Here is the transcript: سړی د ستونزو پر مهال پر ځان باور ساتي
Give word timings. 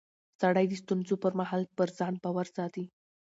سړی 0.41 0.65
د 0.69 0.73
ستونزو 0.81 1.15
پر 1.23 1.33
مهال 1.39 1.63
پر 1.77 1.87
ځان 1.97 2.13
باور 2.23 2.47
ساتي 2.57 2.85